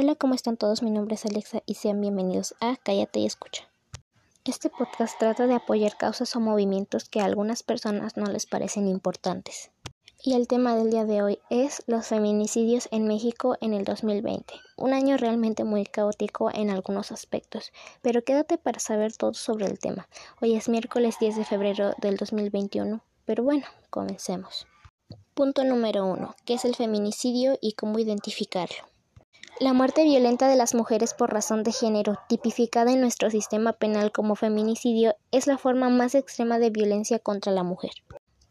Hola, 0.00 0.14
¿cómo 0.14 0.34
están 0.34 0.56
todos? 0.56 0.84
Mi 0.84 0.92
nombre 0.92 1.16
es 1.16 1.26
Alexa 1.26 1.64
y 1.66 1.74
sean 1.74 2.00
bienvenidos 2.00 2.54
a 2.60 2.76
Cállate 2.76 3.18
y 3.18 3.26
Escucha. 3.26 3.68
Este 4.44 4.70
podcast 4.70 5.18
trata 5.18 5.48
de 5.48 5.54
apoyar 5.54 5.96
causas 5.96 6.36
o 6.36 6.40
movimientos 6.40 7.08
que 7.08 7.20
a 7.20 7.24
algunas 7.24 7.64
personas 7.64 8.16
no 8.16 8.26
les 8.26 8.46
parecen 8.46 8.86
importantes. 8.86 9.72
Y 10.22 10.34
el 10.34 10.46
tema 10.46 10.76
del 10.76 10.92
día 10.92 11.04
de 11.04 11.22
hoy 11.24 11.40
es 11.50 11.82
los 11.88 12.06
feminicidios 12.06 12.86
en 12.92 13.08
México 13.08 13.56
en 13.60 13.74
el 13.74 13.82
2020, 13.82 14.54
un 14.76 14.94
año 14.94 15.16
realmente 15.16 15.64
muy 15.64 15.84
caótico 15.84 16.48
en 16.54 16.70
algunos 16.70 17.10
aspectos, 17.10 17.72
pero 18.00 18.22
quédate 18.22 18.56
para 18.56 18.78
saber 18.78 19.16
todo 19.16 19.34
sobre 19.34 19.66
el 19.66 19.80
tema. 19.80 20.06
Hoy 20.40 20.54
es 20.54 20.68
miércoles 20.68 21.16
10 21.18 21.38
de 21.38 21.44
febrero 21.44 21.94
del 21.98 22.18
2021, 22.18 23.02
pero 23.24 23.42
bueno, 23.42 23.66
comencemos. 23.90 24.68
Punto 25.34 25.64
número 25.64 26.06
1. 26.06 26.36
¿Qué 26.44 26.54
es 26.54 26.64
el 26.64 26.76
feminicidio 26.76 27.58
y 27.60 27.72
cómo 27.72 27.98
identificarlo? 27.98 28.84
La 29.60 29.72
muerte 29.72 30.04
violenta 30.04 30.46
de 30.46 30.54
las 30.54 30.76
mujeres 30.76 31.14
por 31.14 31.32
razón 31.32 31.64
de 31.64 31.72
género, 31.72 32.14
tipificada 32.28 32.92
en 32.92 33.00
nuestro 33.00 33.28
sistema 33.28 33.72
penal 33.72 34.12
como 34.12 34.36
feminicidio, 34.36 35.16
es 35.32 35.48
la 35.48 35.58
forma 35.58 35.88
más 35.88 36.14
extrema 36.14 36.60
de 36.60 36.70
violencia 36.70 37.18
contra 37.18 37.50
la 37.50 37.64
mujer. 37.64 37.90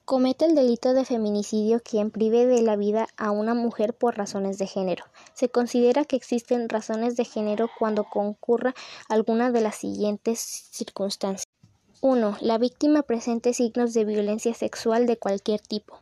Comete 0.03 0.43
el 0.43 0.53
delito 0.53 0.93
de 0.93 1.05
feminicidio 1.05 1.81
quien 1.81 2.11
prive 2.11 2.45
de 2.45 2.61
la 2.61 2.75
vida 2.75 3.07
a 3.15 3.31
una 3.31 3.53
mujer 3.53 3.93
por 3.93 4.17
razones 4.17 4.57
de 4.57 4.67
género. 4.67 5.05
Se 5.33 5.47
considera 5.47 6.03
que 6.03 6.17
existen 6.17 6.67
razones 6.67 7.15
de 7.15 7.23
género 7.23 7.69
cuando 7.79 8.03
concurra 8.03 8.75
alguna 9.07 9.49
de 9.51 9.61
las 9.61 9.77
siguientes 9.77 10.41
circunstancias. 10.41 11.45
1. 12.01 12.37
La 12.41 12.57
víctima 12.57 13.01
presente 13.03 13.53
signos 13.53 13.93
de 13.93 14.03
violencia 14.03 14.53
sexual 14.53 15.05
de 15.07 15.17
cualquier 15.17 15.61
tipo. 15.61 16.01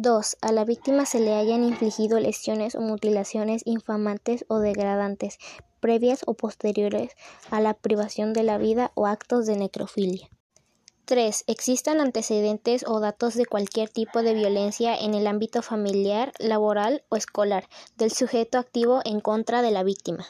2. 0.00 0.36
A 0.42 0.52
la 0.52 0.64
víctima 0.64 1.06
se 1.06 1.18
le 1.18 1.34
hayan 1.34 1.64
infligido 1.64 2.20
lesiones 2.20 2.76
o 2.76 2.80
mutilaciones 2.80 3.62
infamantes 3.64 4.44
o 4.46 4.60
degradantes, 4.60 5.38
previas 5.80 6.20
o 6.24 6.34
posteriores 6.34 7.16
a 7.50 7.60
la 7.60 7.74
privación 7.74 8.32
de 8.32 8.44
la 8.44 8.58
vida 8.58 8.92
o 8.94 9.08
actos 9.08 9.44
de 9.46 9.56
necrofilia. 9.56 10.28
3. 11.06 11.42
Existan 11.48 12.00
antecedentes 12.00 12.84
o 12.86 13.00
datos 13.00 13.34
de 13.34 13.46
cualquier 13.46 13.88
tipo 13.88 14.22
de 14.22 14.34
violencia 14.34 14.96
en 14.96 15.14
el 15.14 15.26
ámbito 15.26 15.62
familiar, 15.62 16.32
laboral 16.38 17.02
o 17.08 17.16
escolar 17.16 17.68
del 17.96 18.12
sujeto 18.12 18.58
activo 18.58 19.00
en 19.04 19.18
contra 19.18 19.62
de 19.62 19.72
la 19.72 19.82
víctima. 19.82 20.24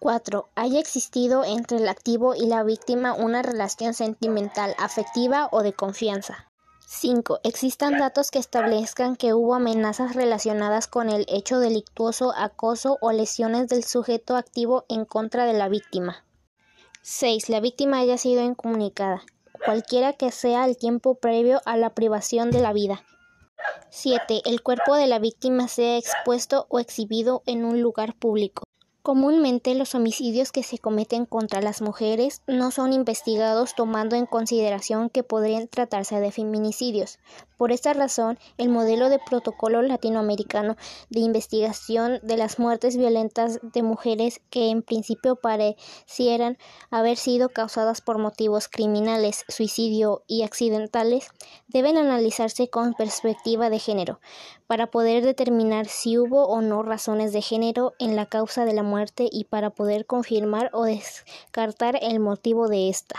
4. 0.00 0.50
Haya 0.54 0.80
existido 0.80 1.44
entre 1.44 1.78
el 1.78 1.88
activo 1.88 2.34
y 2.34 2.44
la 2.44 2.62
víctima 2.62 3.14
una 3.14 3.40
relación 3.40 3.94
sentimental, 3.94 4.74
afectiva 4.76 5.48
o 5.50 5.62
de 5.62 5.72
confianza. 5.72 6.49
5. 6.92 7.38
Existan 7.44 7.98
datos 7.98 8.32
que 8.32 8.40
establezcan 8.40 9.14
que 9.14 9.32
hubo 9.32 9.54
amenazas 9.54 10.16
relacionadas 10.16 10.88
con 10.88 11.08
el 11.08 11.24
hecho 11.28 11.60
delictuoso, 11.60 12.32
acoso 12.36 12.98
o 13.00 13.12
lesiones 13.12 13.68
del 13.68 13.84
sujeto 13.84 14.34
activo 14.34 14.86
en 14.88 15.04
contra 15.04 15.44
de 15.44 15.52
la 15.52 15.68
víctima. 15.68 16.24
6. 17.02 17.48
La 17.48 17.60
víctima 17.60 18.00
haya 18.00 18.18
sido 18.18 18.42
incomunicada 18.42 19.22
cualquiera 19.64 20.14
que 20.14 20.32
sea 20.32 20.64
el 20.64 20.76
tiempo 20.76 21.14
previo 21.14 21.62
a 21.64 21.76
la 21.76 21.94
privación 21.94 22.50
de 22.50 22.60
la 22.60 22.72
vida. 22.72 23.04
7. 23.90 24.42
El 24.44 24.60
cuerpo 24.60 24.96
de 24.96 25.06
la 25.06 25.20
víctima 25.20 25.68
sea 25.68 25.96
expuesto 25.96 26.66
o 26.70 26.80
exhibido 26.80 27.44
en 27.46 27.64
un 27.64 27.80
lugar 27.80 28.16
público. 28.16 28.64
Comúnmente 29.02 29.74
los 29.74 29.94
homicidios 29.94 30.52
que 30.52 30.62
se 30.62 30.76
cometen 30.76 31.24
contra 31.24 31.62
las 31.62 31.80
mujeres 31.80 32.42
no 32.46 32.70
son 32.70 32.92
investigados 32.92 33.74
tomando 33.74 34.14
en 34.14 34.26
consideración 34.26 35.08
que 35.08 35.22
podrían 35.22 35.68
tratarse 35.68 36.20
de 36.20 36.30
feminicidios. 36.30 37.18
Por 37.56 37.72
esta 37.72 37.94
razón, 37.94 38.38
el 38.58 38.68
modelo 38.68 39.08
de 39.08 39.18
protocolo 39.18 39.80
latinoamericano 39.80 40.76
de 41.08 41.20
investigación 41.20 42.20
de 42.22 42.36
las 42.36 42.58
muertes 42.58 42.98
violentas 42.98 43.58
de 43.62 43.82
mujeres 43.82 44.42
que 44.50 44.68
en 44.68 44.82
principio 44.82 45.36
parecieran 45.36 46.58
haber 46.90 47.16
sido 47.16 47.48
causadas 47.48 48.02
por 48.02 48.18
motivos 48.18 48.68
criminales, 48.68 49.46
suicidio 49.48 50.24
y 50.26 50.42
accidentales, 50.42 51.28
deben 51.68 51.96
analizarse 51.96 52.68
con 52.68 52.92
perspectiva 52.92 53.70
de 53.70 53.78
género, 53.78 54.20
para 54.70 54.86
poder 54.86 55.24
determinar 55.24 55.88
si 55.88 56.16
hubo 56.16 56.44
o 56.46 56.60
no 56.60 56.84
razones 56.84 57.32
de 57.32 57.42
género 57.42 57.94
en 57.98 58.14
la 58.14 58.26
causa 58.26 58.64
de 58.64 58.72
la 58.72 58.84
muerte 58.84 59.28
y 59.28 59.42
para 59.42 59.70
poder 59.70 60.06
confirmar 60.06 60.70
o 60.72 60.84
descartar 60.84 61.98
el 62.00 62.20
motivo 62.20 62.68
de 62.68 62.88
esta. 62.88 63.18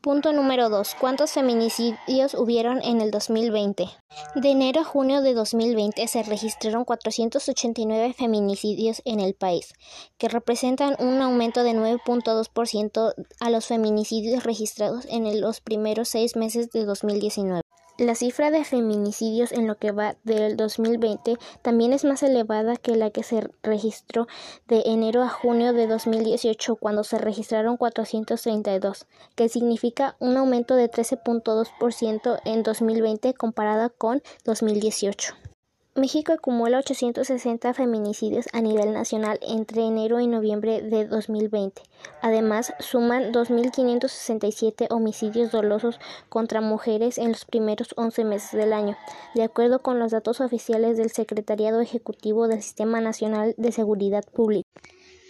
Punto 0.00 0.32
número 0.32 0.68
2. 0.68 0.94
¿Cuántos 1.00 1.32
feminicidios 1.32 2.34
hubieron 2.34 2.80
en 2.80 3.00
el 3.00 3.10
2020? 3.10 3.88
De 4.36 4.48
enero 4.48 4.82
a 4.82 4.84
junio 4.84 5.20
de 5.20 5.34
2020 5.34 6.06
se 6.06 6.22
registraron 6.22 6.84
489 6.84 8.14
feminicidios 8.16 9.02
en 9.04 9.18
el 9.18 9.34
país, 9.34 9.72
que 10.16 10.28
representan 10.28 10.94
un 11.00 11.20
aumento 11.20 11.64
de 11.64 11.72
9.2% 11.72 13.14
a 13.40 13.50
los 13.50 13.66
feminicidios 13.66 14.44
registrados 14.44 15.06
en 15.06 15.40
los 15.40 15.60
primeros 15.60 16.08
seis 16.08 16.36
meses 16.36 16.70
de 16.70 16.84
2019. 16.84 17.62
La 17.96 18.16
cifra 18.16 18.50
de 18.50 18.64
feminicidios 18.64 19.52
en 19.52 19.68
lo 19.68 19.76
que 19.76 19.92
va 19.92 20.16
del 20.24 20.56
2020 20.56 21.36
también 21.62 21.92
es 21.92 22.04
más 22.04 22.24
elevada 22.24 22.76
que 22.76 22.96
la 22.96 23.10
que 23.10 23.22
se 23.22 23.48
registró 23.62 24.26
de 24.66 24.82
enero 24.86 25.22
a 25.22 25.28
junio 25.28 25.72
de 25.72 25.86
2018, 25.86 26.74
cuando 26.74 27.04
se 27.04 27.18
registraron 27.18 27.76
432, 27.76 29.06
que 29.36 29.48
significa 29.48 30.16
un 30.18 30.36
aumento 30.36 30.74
de 30.74 30.90
13.2% 30.90 32.40
en 32.44 32.64
2020 32.64 33.32
comparada 33.34 33.90
con 33.90 34.22
2018. 34.44 35.53
México 35.96 36.32
acumula 36.32 36.78
860 36.78 37.72
feminicidios 37.72 38.46
a 38.52 38.60
nivel 38.60 38.92
nacional 38.92 39.38
entre 39.42 39.82
enero 39.82 40.18
y 40.18 40.26
noviembre 40.26 40.82
de 40.82 41.06
2020. 41.06 41.82
Además, 42.20 42.74
suman 42.80 43.32
2.567 43.32 44.88
homicidios 44.90 45.52
dolosos 45.52 46.00
contra 46.28 46.60
mujeres 46.60 47.16
en 47.16 47.28
los 47.28 47.44
primeros 47.44 47.94
11 47.96 48.24
meses 48.24 48.50
del 48.58 48.72
año, 48.72 48.96
de 49.36 49.44
acuerdo 49.44 49.82
con 49.82 50.00
los 50.00 50.10
datos 50.10 50.40
oficiales 50.40 50.96
del 50.96 51.12
Secretariado 51.12 51.80
Ejecutivo 51.80 52.48
del 52.48 52.60
Sistema 52.60 53.00
Nacional 53.00 53.54
de 53.56 53.70
Seguridad 53.70 54.24
Pública. 54.24 54.68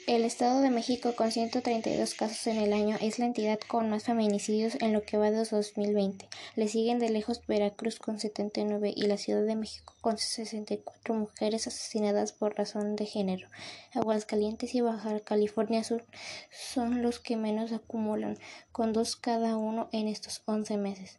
El 0.07 0.25
Estado 0.25 0.61
de 0.61 0.69
México, 0.69 1.15
con 1.17 1.33
132 1.33 2.15
casos 2.15 2.47
en 2.47 2.59
el 2.59 2.75
año, 2.75 2.99
es 3.01 3.19
la 3.19 3.25
entidad 3.25 3.59
con 3.69 3.89
más 3.89 4.05
feminicidios 4.05 4.77
en 4.81 4.93
lo 4.93 5.03
que 5.03 5.17
va 5.17 5.31
de 5.31 5.45
2020. 5.45 6.29
Le 6.57 6.69
siguen 6.69 7.01
de 7.01 7.11
lejos 7.11 7.45
Veracruz 7.49 7.99
con 7.99 8.21
79 8.21 8.93
y 8.95 9.07
la 9.07 9.17
Ciudad 9.17 9.45
de 9.45 9.57
México 9.57 9.95
con 10.01 10.19
64 10.19 11.13
mujeres 11.13 11.67
asesinadas 11.67 12.33
por 12.33 12.57
razón 12.57 12.95
de 12.95 13.07
género. 13.07 13.49
Aguascalientes 13.93 14.73
y 14.77 14.81
Baja 14.81 15.19
California 15.19 15.83
Sur 15.83 16.05
son 16.53 17.03
los 17.03 17.19
que 17.19 17.37
menos 17.37 17.73
acumulan, 17.73 18.39
con 18.71 18.93
dos 18.93 19.17
cada 19.17 19.57
uno 19.57 19.89
en 19.91 20.07
estos 20.07 20.43
11 20.47 20.77
meses. 20.77 21.19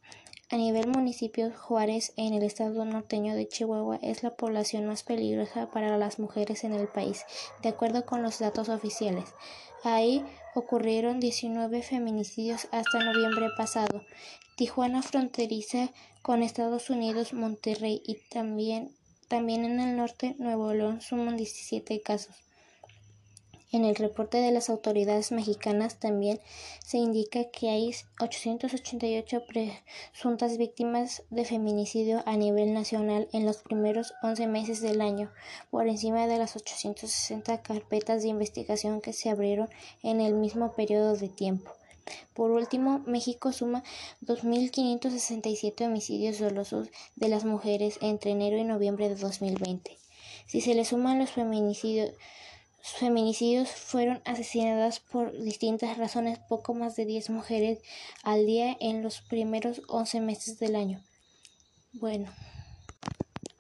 A 0.52 0.58
nivel 0.58 0.88
municipio, 0.88 1.52
Juárez, 1.52 2.14
en 2.18 2.36
el 2.36 2.44
estado 2.44 2.86
norteño 2.86 3.36
de 3.36 3.48
Chihuahua, 3.48 3.98
es 4.04 4.22
la 4.22 4.36
población 4.36 4.86
más 4.86 5.02
peligrosa 5.02 5.72
para 5.72 5.98
las 5.98 6.20
mujeres 6.20 6.64
en 6.64 6.74
el 6.74 6.88
país, 6.88 7.26
de 7.64 7.70
acuerdo 7.70 8.06
con 8.06 8.22
los 8.22 8.38
datos 8.38 8.70
oficiales. 8.70 9.26
Ahí 9.84 10.24
ocurrieron 10.54 11.20
19 11.20 11.82
feminicidios 11.82 12.68
hasta 12.72 13.04
noviembre 13.04 13.48
pasado. 13.58 14.04
Tijuana 14.56 15.02
fronteriza 15.02 15.92
con 16.22 16.44
Estados 16.44 16.92
Unidos, 16.92 17.34
Monterrey 17.34 18.04
y 18.06 18.20
también, 18.30 18.96
también 19.28 19.66
en 19.66 19.80
el 19.80 19.98
norte, 19.98 20.36
Nuevo 20.38 20.72
León, 20.74 21.02
suman 21.02 21.38
17 21.38 22.02
casos. 22.02 22.45
En 23.76 23.84
el 23.84 23.98
reporte 23.98 24.38
de 24.38 24.54
las 24.54 24.70
autoridades 24.70 25.34
mexicanas 25.34 26.00
también 26.00 26.40
se 26.80 26.98
indica 26.98 27.44
que 27.52 27.68
hay 27.68 27.94
888 28.22 29.44
presuntas 29.46 30.58
víctimas 30.58 31.24
de 31.30 31.44
feminicidio 31.44 32.24
a 32.26 32.38
nivel 32.38 32.74
nacional 32.74 33.28
en 33.34 33.46
los 33.46 33.58
primeros 33.58 34.14
11 34.24 34.48
meses 34.48 34.80
del 34.80 35.02
año, 35.02 35.30
por 35.72 35.90
encima 35.90 36.26
de 36.26 36.38
las 36.38 36.56
860 36.56 37.62
carpetas 37.64 38.24
de 38.24 38.30
investigación 38.30 39.02
que 39.02 39.12
se 39.12 39.30
abrieron 39.30 39.68
en 40.04 40.22
el 40.22 40.36
mismo 40.36 40.72
periodo 40.72 41.18
de 41.18 41.28
tiempo. 41.28 41.70
Por 42.34 42.52
último, 42.52 43.04
México 43.06 43.52
suma 43.52 43.84
2.567 44.22 45.86
homicidios 45.86 46.40
dolosos 46.40 46.88
de 47.18 47.28
las 47.28 47.44
mujeres 47.44 47.98
entre 48.00 48.32
enero 48.32 48.56
y 48.56 48.64
noviembre 48.64 49.10
de 49.10 49.16
2020. 49.16 49.98
Si 50.46 50.62
se 50.62 50.76
le 50.76 50.86
suman 50.86 51.20
los 51.20 51.32
feminicidios 51.32 52.14
feminicidios 52.94 53.70
fueron 53.70 54.22
asesinadas 54.26 55.00
por 55.00 55.38
distintas 55.42 55.98
razones 55.98 56.40
poco 56.40 56.74
más 56.74 56.96
de 56.96 57.06
10 57.06 57.30
mujeres 57.32 57.80
al 58.24 58.46
día 58.46 58.76
en 58.80 59.02
los 59.02 59.22
primeros 59.22 59.82
11 59.88 60.22
meses 60.22 60.60
del 60.60 60.76
año. 60.76 61.04
Bueno. 61.94 62.32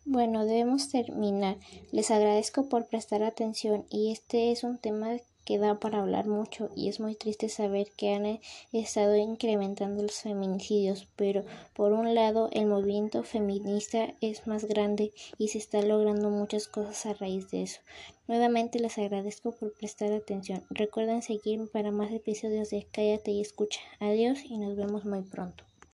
Bueno, 0.05 0.45
debemos 0.45 0.89
terminar. 0.89 1.57
Les 1.91 2.11
agradezco 2.11 2.69
por 2.69 2.87
prestar 2.87 3.23
atención 3.23 3.85
y 3.89 4.11
este 4.11 4.51
es 4.51 4.63
un 4.63 4.77
tema 4.77 5.17
que 5.45 5.59
da 5.59 5.79
para 5.79 6.01
hablar 6.01 6.27
mucho 6.27 6.69
y 6.75 6.89
es 6.89 6.99
muy 6.99 7.15
triste 7.15 7.47
saber 7.47 7.91
que 7.95 8.13
han 8.13 8.39
estado 8.73 9.15
incrementando 9.15 10.03
los 10.03 10.19
feminicidios, 10.21 11.07
pero 11.15 11.45
por 11.73 11.93
un 11.93 12.13
lado 12.15 12.49
el 12.51 12.65
movimiento 12.65 13.23
feminista 13.23 14.13
es 14.21 14.47
más 14.47 14.65
grande 14.65 15.13
y 15.37 15.49
se 15.49 15.59
está 15.59 15.81
logrando 15.81 16.29
muchas 16.29 16.67
cosas 16.67 17.05
a 17.05 17.13
raíz 17.13 17.49
de 17.51 17.63
eso. 17.63 17.79
Nuevamente 18.27 18.79
les 18.79 18.97
agradezco 18.97 19.51
por 19.51 19.73
prestar 19.73 20.11
atención. 20.11 20.63
Recuerden 20.71 21.21
seguirme 21.21 21.67
para 21.67 21.91
más 21.91 22.11
episodios 22.11 22.71
de 22.71 22.87
Cállate 22.91 23.31
y 23.31 23.41
escucha. 23.41 23.79
Adiós 23.99 24.39
y 24.43 24.57
nos 24.57 24.75
vemos 24.75 25.05
muy 25.05 25.21
pronto. 25.21 25.63